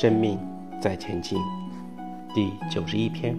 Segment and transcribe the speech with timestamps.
[0.00, 0.38] 生命
[0.80, 1.36] 在前进，
[2.32, 3.36] 第九十一篇。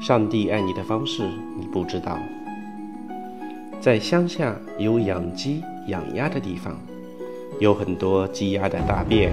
[0.00, 1.28] 上帝爱你的方式
[1.58, 2.16] 你不知道。
[3.80, 6.76] 在乡下有养鸡养鸭的地方，
[7.58, 9.32] 有很多鸡鸭的大便，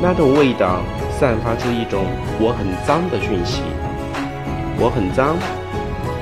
[0.00, 0.80] 那种味道
[1.18, 2.04] 散发出一种
[2.38, 3.62] 我很脏的讯息。
[4.78, 5.34] 我很脏，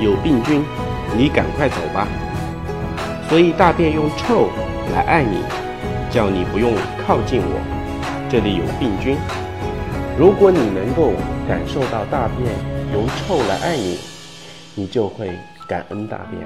[0.03, 0.63] 有病菌，
[1.15, 2.09] 你赶快走吧。
[3.29, 4.49] 所以大便用臭
[4.95, 5.43] 来爱你，
[6.11, 6.73] 叫你不用
[7.07, 7.74] 靠近我。
[8.35, 9.17] 这里有病菌。
[10.19, 11.13] 如果你能够
[11.47, 12.53] 感受到大便
[12.93, 13.97] 由臭来爱你，
[14.75, 15.31] 你就会
[15.69, 16.43] 感恩大便。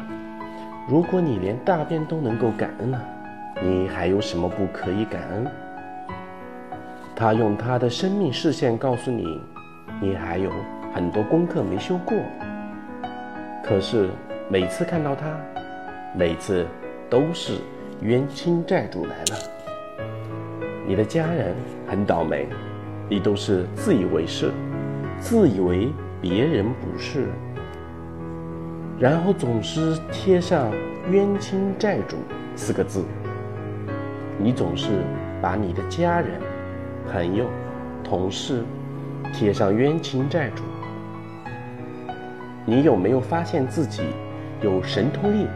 [0.87, 3.02] 如果你连大便都能够感恩了，
[3.62, 5.46] 你还有什么不可以感恩？
[7.16, 9.41] 他用他的生命视线告诉你，
[9.98, 10.52] 你还有
[10.93, 12.18] 很多功课没修过。
[13.65, 14.10] 可是
[14.51, 15.24] 每次看到他，
[16.15, 16.66] 每次
[17.09, 17.55] 都是
[18.02, 19.57] 冤亲债主来了。
[20.89, 21.55] 你的家人
[21.87, 22.49] 很倒霉，
[23.11, 24.51] 你都是自以为是，
[25.21, 27.29] 自以为别人不是，
[28.99, 30.73] 然后总是贴上
[31.13, 32.16] “冤亲债主”
[32.57, 33.05] 四个字。
[34.39, 34.89] 你总是
[35.43, 36.31] 把你的家人、
[37.13, 37.45] 朋友、
[38.03, 38.65] 同事
[39.31, 40.63] 贴上冤亲债主。
[42.65, 44.05] 你有没有发现自己
[44.63, 45.47] 有神通力，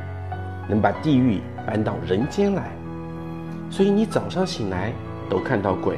[0.69, 2.71] 能把地狱搬到人间来？
[3.71, 4.93] 所以你早上醒来。
[5.33, 5.97] 都看到鬼，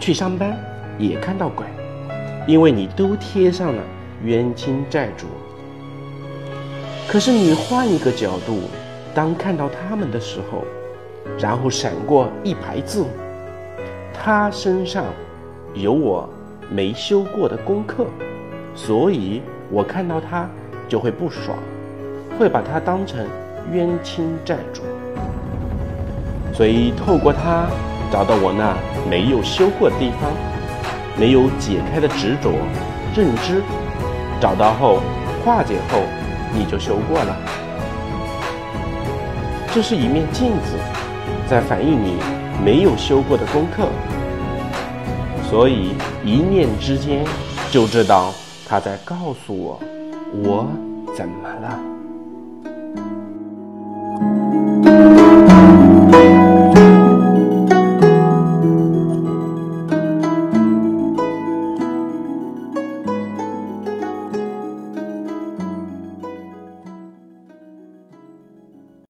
[0.00, 0.58] 去上班
[0.98, 1.64] 也看到鬼，
[2.44, 3.80] 因为你都贴上了
[4.24, 5.28] 冤亲债主。
[7.06, 8.62] 可是你换一个角度，
[9.14, 10.64] 当看到他们的时候，
[11.38, 13.04] 然后闪过一排字：
[14.12, 15.04] 他身上
[15.72, 16.28] 有我
[16.68, 18.06] 没修过的功课，
[18.74, 20.50] 所以我看到他
[20.88, 21.56] 就会不爽，
[22.36, 23.24] 会把他当成
[23.72, 24.82] 冤亲债主。
[26.56, 27.66] 所以透过它，
[28.12, 28.76] 找到我那
[29.10, 30.30] 没有修过的地方，
[31.18, 32.52] 没有解开的执着、
[33.14, 33.60] 认知，
[34.40, 35.00] 找到后
[35.44, 35.98] 化解后，
[36.52, 37.36] 你就修过了。
[39.74, 40.78] 这是一面镜子，
[41.50, 42.18] 在反映你
[42.64, 43.88] 没有修过的功课。
[45.50, 47.24] 所以一念之间，
[47.72, 48.32] 就知道
[48.68, 49.80] 他在告诉我，
[50.32, 50.68] 我
[51.16, 51.93] 怎么了。